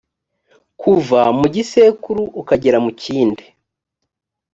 kuva 0.81 1.21
mu 1.39 1.45
gisekuru 1.55 2.23
ukagera 2.41 2.77
mu 2.85 2.91
kindi. 3.01 3.45